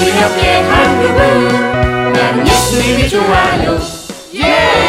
[0.00, 3.78] 새롭게 한국은 나는 예수님이 좋아요
[4.34, 4.88] 예!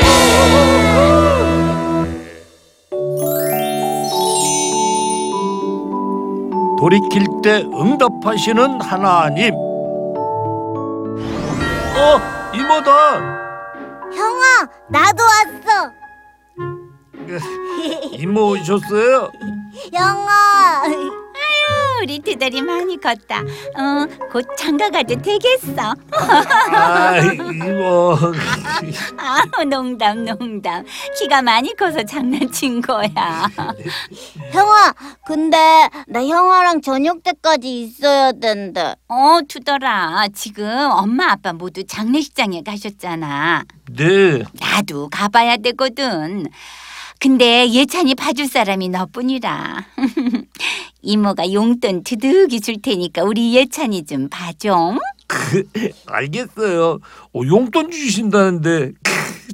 [6.80, 9.54] 돌이킬 때 응답하시는 하나님.
[11.94, 12.22] 어,
[12.54, 13.20] 이모다.
[14.16, 15.92] 형아, 나도 왔어.
[18.18, 19.30] 이모 오셨어요?
[19.94, 20.84] 형아.
[22.02, 23.40] 우리 두달이 많이 컸다.
[23.40, 25.94] 어, 곧 장가 가도 되겠어.
[26.72, 28.18] 아, 이모.
[29.18, 30.86] 아, 농담, 농담.
[31.18, 33.50] 키가 많이 커서 장난친 거야.
[34.52, 34.94] 형아,
[35.26, 35.58] 근데
[36.08, 38.96] 나 형아랑 저녁 때까지 있어야 된대.
[39.08, 40.28] 어, 두더라.
[40.34, 43.66] 지금 엄마 아빠 모두 장례식장에 가셨잖아.
[43.98, 44.44] 네.
[44.60, 46.48] 나도 가봐야 되거든.
[47.20, 49.86] 근데 예찬이 봐줄 사람이 너뿐이라.
[51.02, 54.98] 이모가 용돈 두둑이 줄 테니까 우리 예찬이 좀 봐줘.
[56.08, 57.00] 알겠어요.
[57.34, 58.94] 어, 용돈 주신다는데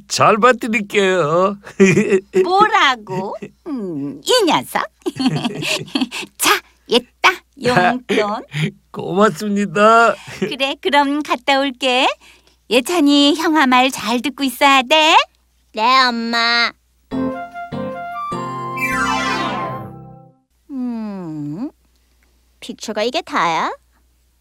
[0.08, 1.58] 잘 받드릴게요.
[2.44, 3.36] 뭐라고?
[3.68, 4.84] 음, 이 녀석.
[6.38, 6.62] 자,
[6.92, 7.32] 얘다
[7.64, 8.44] 용돈.
[8.92, 10.14] 고맙습니다.
[10.40, 12.08] 그래, 그럼 갔다 올게.
[12.70, 15.16] 예찬이 형아 말 잘 듣고 있어야 돼.
[15.74, 16.72] 네, 엄마.
[22.66, 23.72] 픽처가 이게 다야?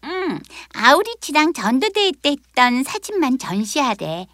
[0.03, 0.39] 음,
[0.73, 4.25] 아우리치랑 전도대회 때 했던 사진만 전시하래.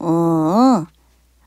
[0.00, 0.84] 어.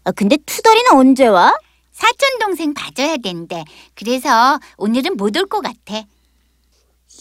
[0.03, 1.53] 아, 근데 투덜이는 언제 와?
[1.91, 3.63] 사촌 동생 봐줘야 된대.
[3.95, 6.03] 그래서 오늘은 못 올 것 같아.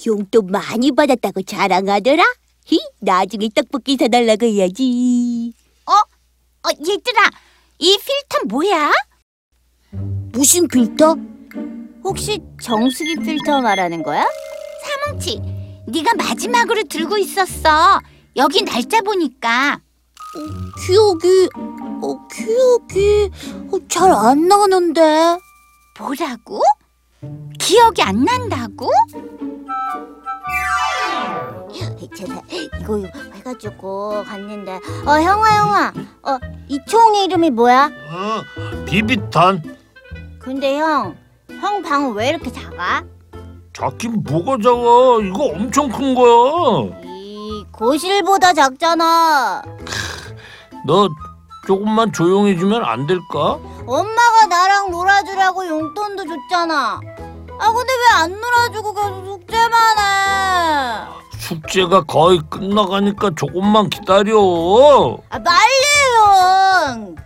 [0.07, 2.23] 용돈 많이 받았다고 자랑하더라?
[2.67, 5.53] 히, 나중에 떡볶이 사달라고 해야지.
[5.87, 7.31] 어, 얘들아,
[7.79, 8.91] 이 필터 뭐야?
[10.33, 11.17] 무슨 필터?
[12.03, 14.27] 혹시 정수기 필터 말하는 거야?
[14.85, 15.41] 사뭉치,
[15.87, 18.01] 네가 마지막으로 들고 있었어.
[18.37, 19.79] 여기 날짜 보니까.
[20.87, 21.49] 기억이,
[22.03, 23.31] 어, 기억이
[23.73, 25.39] 어, 잘안 나는데.
[25.99, 26.61] 뭐라고?
[27.59, 28.91] 기억이 안 난다고?
[32.17, 34.75] 제가 이거 이거 해가지고 갔는데,
[35.07, 37.87] 어 형아 형아, 어 이총 이름이 뭐야?
[37.87, 39.77] 어, 비비탄.
[40.39, 41.17] 근데 형,
[41.61, 43.03] 형 방은 왜 이렇게 작아?
[43.77, 45.27] 작긴 뭐가 작아?
[45.27, 46.91] 이거 엄청 큰 거야.
[47.03, 49.63] 이 거실보다 작잖아.
[50.87, 51.09] 너
[51.67, 53.59] 조금만 조용해지면 안 될까?
[53.87, 57.01] 엄마가 나랑 놀아주라고 용돈도 줬잖아.
[57.59, 61.39] 아 근데 왜 안 놀아주고 계속 숙제만 해?
[61.39, 65.19] 숙제가 거의 끝나가니까 조금만 기다려.
[65.31, 65.73] 아 빨리
[66.95, 67.17] 형.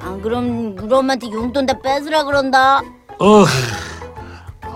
[0.00, 2.78] 안 그럼 우리 엄마한테 용돈 다 뺏으라 그런다.
[3.18, 3.44] 어,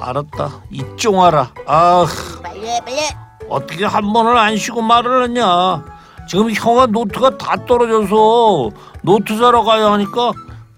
[0.09, 0.63] 알았다.
[0.71, 1.51] 이쫑하라.
[1.67, 2.07] 아,
[2.43, 2.97] 빨리 해 빨리.
[2.99, 3.09] 해.
[3.49, 5.85] 어떻게 한 번을 안 쉬고 말을 하냐?
[6.29, 8.71] 지금 형아 노트가 다 떨어져서
[9.03, 10.33] 노트 사러 가야 하니까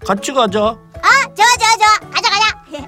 [0.05, 0.59] 같이 가자.
[0.61, 2.87] 아 좋아 좋아 좋아 가자 가자.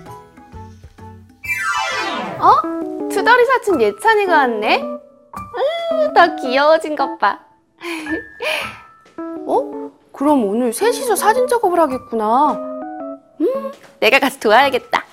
[2.43, 3.09] 어?
[3.09, 4.81] 투덜이 사촌 예찬이가 왔네?
[4.81, 7.39] 음, 더 귀여워진 것 봐.
[9.47, 9.91] 어?
[10.11, 12.51] 그럼 오늘 셋이서 사진 작업을 하겠구나.
[13.39, 13.71] 음,
[14.01, 15.03] 내가 가서 도와야겠다.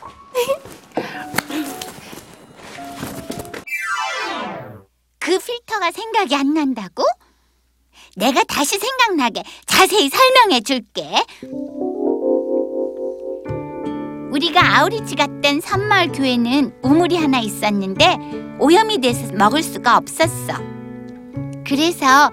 [5.26, 7.02] 그 필터가 생각이 안 난다고?
[8.14, 11.02] 내가 다시 생각나게 자세히 설명해 줄게.
[14.30, 20.52] 우리가 아우리치 갔던 섬마을 교회는 우물이 하나 있었는데 오염이 돼서 먹을 수가 없었어.
[21.66, 22.30] 그래서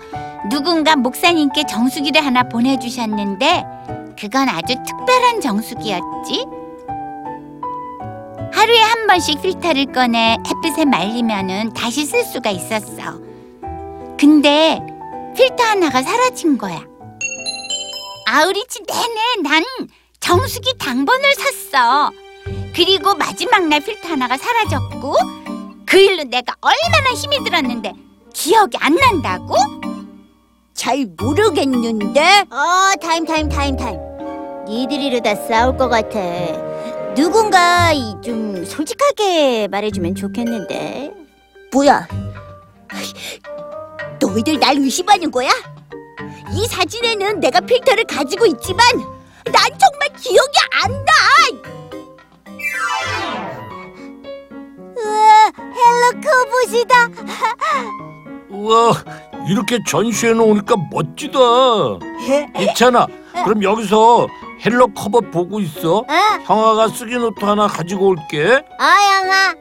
[0.52, 3.64] 누군가 목사님께 정수기를 하나 보내주셨는데
[4.20, 6.46] 그건 아주 특별한 정수기였지.
[8.54, 13.20] 하루에 한 번씩 필터를 꺼내 햇빛에 말리면은 다시 쓸 수가 있었어.
[14.18, 14.80] 근데
[15.36, 16.82] 필터 하나가 사라진 거야.
[18.28, 19.64] outreach 내내 난
[20.20, 22.12] 정수기 당번을 섰어.
[22.76, 25.16] 그리고 마지막 날 필터 하나가 사라졌고
[25.86, 27.94] 그 일로 내가 얼마나 힘이 들었는데
[28.34, 29.56] 기억이 안 난다고?
[30.74, 32.46] 잘 모르겠는데.
[32.50, 34.00] 어 타임 타임 타임 타임.
[34.68, 36.20] 니들이 이러다 싸울 것 같아.
[37.16, 41.12] 누군가 이 좀 솔직하게 말해주면 좋겠는데.
[41.72, 42.08] 뭐야?
[44.20, 45.50] 너희들 날 의심하는 거야?
[46.54, 48.86] 이 사진에는 내가 필터를 가지고 있지만
[49.46, 51.12] 난 정말 기억이 안 나.
[54.96, 55.52] 우와,
[56.14, 57.10] 헬로코봇이다.
[58.50, 58.94] 우와,
[59.50, 61.40] 이렇게 전시해 놓으니까 멋지다.
[62.62, 63.08] 있잖아.
[63.44, 64.28] 그럼 여기서
[64.66, 65.98] 헬로 카봇 보고 있어.
[66.00, 66.06] 어?
[66.44, 68.64] 형아가 쓰기 노트 하나 가지고 올게.
[68.80, 69.56] 아영아.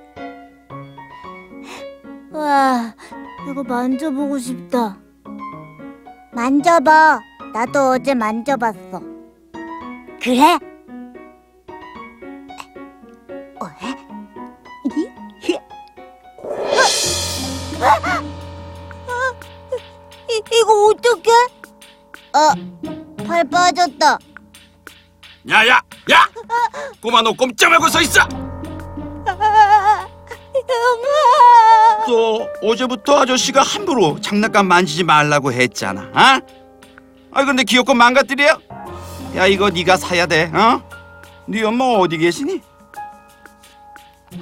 [2.33, 2.95] 와,
[3.51, 4.97] 이거 만져보고 싶다.
[6.33, 7.21] 만져봐.
[7.53, 9.03] 나도 어제 만져봤어.
[10.23, 10.57] 그래?
[13.61, 13.67] 어?
[14.97, 15.09] 이?
[15.41, 15.57] 히?
[15.57, 15.61] 어?
[19.09, 19.13] 어?
[20.31, 21.31] 이, 이거 어떡해?
[22.35, 24.19] 어, 팔 빠졌다.
[25.49, 25.75] 야야
[26.11, 26.29] 야
[27.01, 28.21] 꼬마 너 꼼짝 말고 서 있어
[29.27, 30.07] 아,
[30.55, 32.07] 형아.
[32.07, 36.41] 또 어제부터 아저씨가 함부로 장난감 만지지 말라고 했잖아 아?
[37.33, 38.59] 아 근데 귀엽고 망가뜨려
[39.37, 40.83] 야 이거 네가 사야 돼 어?
[41.47, 42.61] 네 엄마 어디 계시니?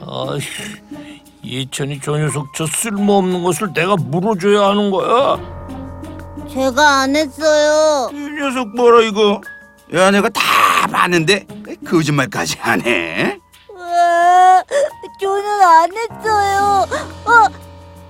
[0.02, 0.38] 아휴,
[1.44, 5.36] 예찬이 저 녀석 저 쓸모없는 것을 내가 물어줘야 하는 거야.
[6.48, 8.10] 제가 안 했어요.
[8.12, 9.40] 이 녀석 뭐라 이거
[9.94, 10.40] 야 내가 다
[10.90, 11.46] 봤는데
[11.86, 13.38] 거짓말까지 하네
[13.76, 14.62] 으아,
[15.20, 16.86] 저는 안 했어요.
[17.24, 17.48] 어,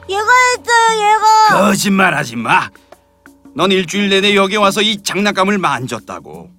[0.09, 0.27] 얘가
[0.59, 1.61] 했어요, 얘가.
[1.67, 2.71] 거짓말하지 마
[3.53, 6.50] 넌 일주일 내내 여기 와서 이 장난감을 만졌다고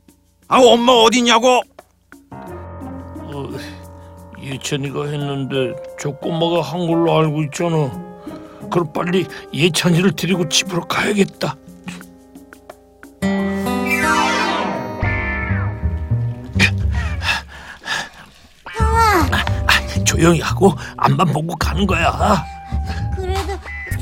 [0.49, 1.61] 아 엄마 어디냐고
[2.31, 3.49] 어,
[4.41, 7.89] 예찬이가 했는데 저 꼬마가 한 걸로 알고 있잖아.
[8.69, 11.55] 그럼 빨리 예찬이를 데리고 집으로 가야겠다.
[20.21, 22.45] 조용히 하고 앞만 보고 가는 거야.
[23.15, 23.53] 그래도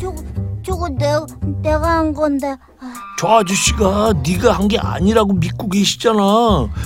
[0.01, 0.23] 저거,
[0.65, 1.25] 저거 내가,
[1.61, 2.57] 내가 한 건데.
[2.81, 6.19] 아, 저 아저씨가 네가 한 게 아니라고 믿고 계시잖아.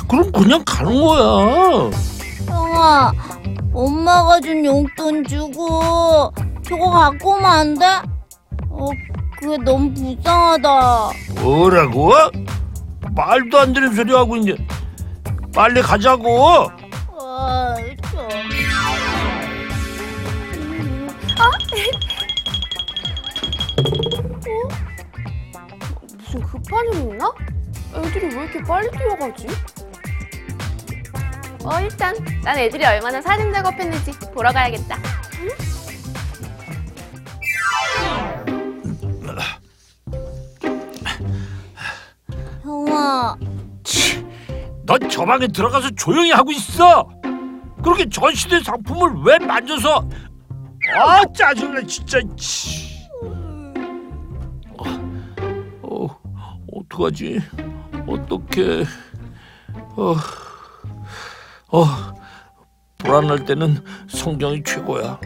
[0.07, 1.89] 그럼 그냥 가는 거야.
[2.47, 3.11] 형아,
[3.73, 6.31] 엄마가 준 용돈 주고
[6.63, 7.85] 저거 갖고 오면 안 돼?
[8.69, 8.87] 어,
[9.39, 11.09] 그게 너무 불쌍하다.
[11.41, 12.13] 뭐라고?
[13.15, 14.55] 말도 안 되는 소리 하고 이제
[15.55, 16.69] 빨리 가자고.
[26.81, 27.31] 일 있나?
[27.95, 29.47] 애들이 왜 이렇게 빨리 뛰어가지?
[31.65, 34.97] 어 일단 난 애들이 얼마나 사진 작업했는지 보러 가야겠다.
[42.63, 43.35] 형아,
[44.85, 47.07] 넌 저 방에 들어가서 조용히 하고 있어.
[47.83, 50.07] 그렇게 전시대 상품을 왜 만져서?
[50.97, 52.19] 아 짜증나 진짜.
[52.37, 52.82] 치.
[56.93, 57.41] 어떡하지?
[58.07, 58.85] 어떻게?
[59.95, 60.15] 어,
[61.71, 61.85] 어,
[62.99, 65.19] 불안할 때는 성경이 최고야.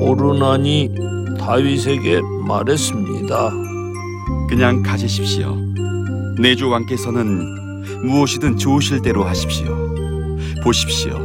[0.00, 0.94] 오르나니
[1.38, 3.50] 다윗에게 말했습니다.
[4.48, 5.54] 그냥 가지십시오.
[6.38, 9.76] 내주 왕께서는 무엇이든 좋으실 대로 하십시오.
[10.62, 11.18] 보십시오.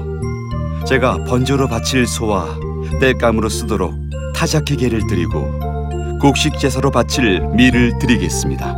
[0.86, 2.58] 제가 번제로 바칠 소와
[3.00, 3.94] 땔감으로 쓰도록
[4.36, 5.67] 타작의 개를 드리고
[6.20, 8.76] 곡식 제사로 바칠 밀을 드리겠습니다.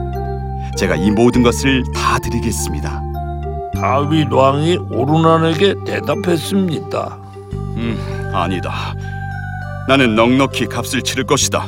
[0.77, 3.01] 제가 이 모든 것을 다 드리겠습니다.
[3.75, 7.17] 다윗 왕이 오르난에게 대답했습니다.
[7.53, 8.93] 음, 아니다.
[9.87, 11.65] 나는 넉넉히 값을 치를 것이다.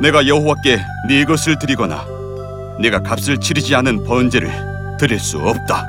[0.00, 0.78] 내가 여호와께
[1.08, 2.04] 네 것을 드리거나
[2.80, 5.84] 네가 값을 치르지 않은 번제를 드릴 수 없다.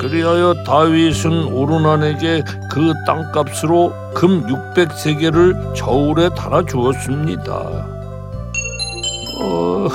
[0.00, 7.52] 그리하여 다윗은 오르난에게 그 땅값으로 금 600세겔을 저울에 달아 주었습니다.
[9.42, 9.88] 어...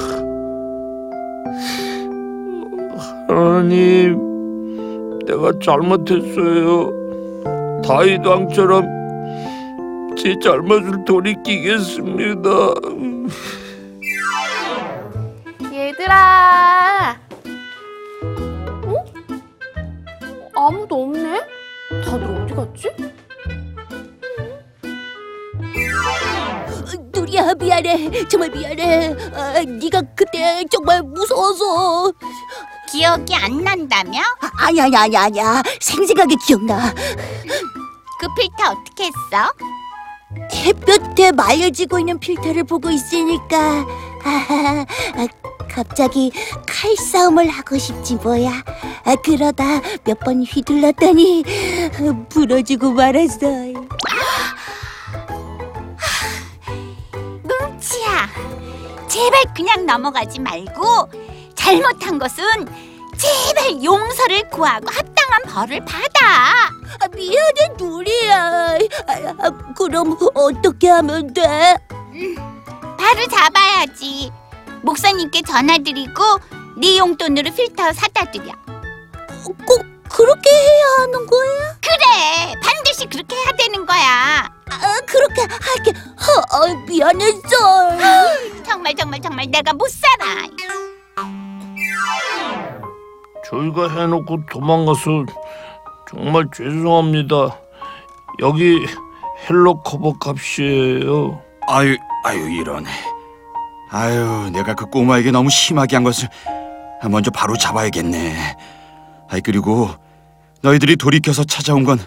[3.28, 6.92] 하나님, 내가 잘못했어요.
[7.84, 8.86] 다윗 왕처럼
[10.20, 12.50] 제 잘못을 돌이키겠습니다.
[15.74, 16.95] 얘들아.
[20.68, 21.42] 아무도 없네?
[22.04, 22.90] 다들 어디 갔지?
[27.14, 28.28] 누리야 미안해.
[28.28, 29.16] 정말 미안해.
[29.34, 32.12] 아, 네가 그때 정말 무서워서.
[32.90, 34.20] 기억이 안 난다며?
[34.42, 35.64] 아, 아니야, 아니야, 아니야, 아니야.
[35.80, 36.94] 생생하게 기억나.
[38.20, 39.52] 그 필터 어떻게 했어?
[40.52, 43.86] 햇볕에 말려지고 있는 필터를 보고 있으니까
[44.24, 45.28] 아, 아,
[45.70, 46.32] 갑자기
[46.68, 48.64] 칼싸움을 하고 싶지 뭐야.
[49.06, 51.44] 아, 그러다 몇 번 휘둘렀더니
[51.94, 53.48] 아, 부러지고 말았어
[57.44, 58.28] 뭉치야
[59.08, 61.10] 제발 그냥 넘어가지 말고
[61.56, 62.44] 잘못한 것은
[63.18, 66.70] 제발 용서를 구하고 합당한 벌을 받아.
[67.00, 68.78] 아, 미안해 누리야.
[69.08, 71.78] 아, 아, 그럼 어떻게 하면 돼?
[72.98, 74.32] 바로 잡아야지
[74.86, 76.22] 목사님께 전화드리고
[76.78, 78.54] 네 용돈으로 필터 사다 드려
[79.66, 81.76] 꼭 그렇게 해야 하는 거야?
[81.82, 85.92] 그래 반드시 그렇게 해야 되는 거야 아, 그렇게 할게.
[86.18, 87.40] 어, 어, 미안했어.
[88.66, 90.26] 정말 정말 정말 내가 못 살아
[93.50, 95.26] 저희가 해놓고 도망가서
[96.10, 97.60] 정말 죄송합니다.
[98.42, 98.86] 여기
[99.48, 101.42] 헬로 카봇 값이에요.
[101.68, 102.86] 아유, 아유 이런.
[103.92, 106.28] 아유, 내가 그 꼬마에게 너무 심하게 한 것을
[107.10, 108.58] 먼저 바로 잡아야겠네.
[109.30, 109.90] 아이 그리고
[110.62, 112.00] 너희들이 돌이켜서 찾아온 건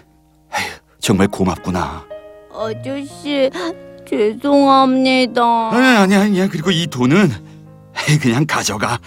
[0.51, 0.65] 아유,
[0.99, 2.05] 정말 고맙구나.
[2.53, 3.49] 아저씨,
[4.07, 5.41] 죄송합니다.
[5.71, 6.47] 아니 아니야 아니야.
[6.49, 7.29] 그리고 이 돈은
[8.21, 8.99] 그냥 가져가.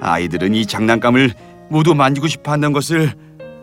[0.00, 1.32] 아이들은 이 장난감을
[1.70, 3.14] 모두 만지고 싶어 한다는 것을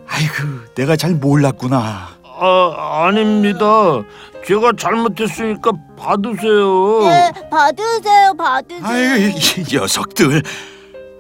[0.08, 0.34] 아이고
[0.76, 2.10] 내가 잘 몰랐구나.
[2.46, 4.04] 아 아닙니다.
[4.46, 7.00] 제가 잘못했으니까 받으세요.
[7.08, 8.86] 네, 받으세요, 받으세요.
[8.86, 10.44] 아이 이 녀석들.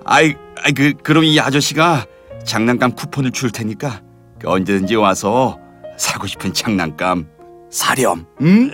[0.03, 2.05] 아이, 아이 그 그럼 이 아저씨가
[2.43, 4.01] 장난감 쿠폰을 줄 테니까
[4.37, 5.57] 그 언제든지 와서
[5.95, 7.25] 사고 싶은 장난감
[7.71, 8.25] 사렴.
[8.41, 8.69] 응?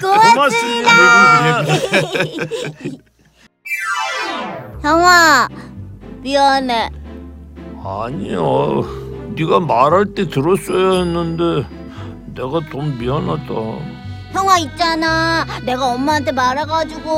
[0.00, 1.64] 고맙습니다.
[4.82, 5.48] 형아,
[6.22, 6.90] 미안해.
[7.84, 9.09] 아니요.
[9.40, 11.66] 네가 말할 때 들었어야 했는데
[12.34, 13.54] 내가 돈 미안하다.
[14.32, 15.46] 형아 있잖아.
[15.64, 17.10] 내가 엄마한테 말해가지고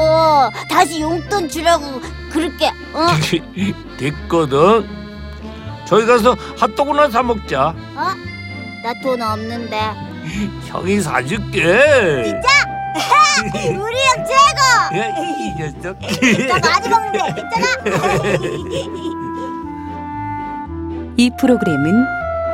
[0.71, 2.01] 다시 용돈 주라고
[2.31, 2.69] 그렇게.
[2.95, 3.07] 어?
[3.99, 4.89] 됐거든.
[5.85, 7.69] 저희 가서 핫도그나 사 먹자.
[7.97, 8.07] 어?
[8.85, 9.81] 나 돈 없는데.
[10.67, 12.23] 형이 사줄게.
[12.25, 12.49] 진짜?
[13.69, 14.99] 우리 형 최고.
[14.99, 15.99] 야, 이 녀석.
[16.49, 17.67] 나 많이 먹는데 있잖아.
[21.23, 22.05] 이 프로그램은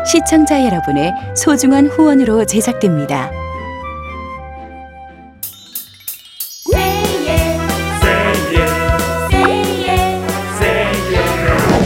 [0.04, 3.30] 시청자 여러분의 소중한 후원으로 제작됩니다.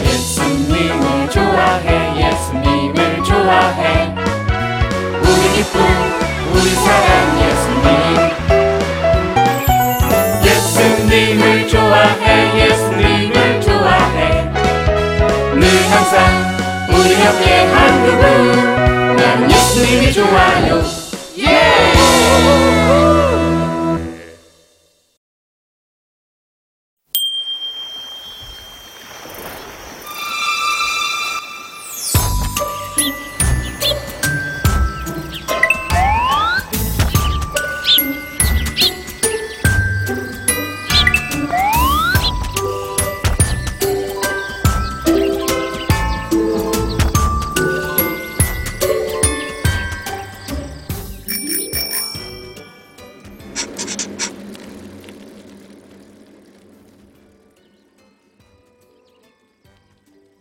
[0.05, 4.13] 예수님을 좋아해 예수님을 좋아해.
[5.21, 5.79] 우리 기쁨
[6.53, 7.87] 우리 사랑 예수님.
[10.45, 12.22] 예수님을 좋아해
[17.05, 20.83] 우리협의 한 그분 난 예수님이 좋아요
[21.39, 21.47] 예!
[21.47, 22.72] Yeah!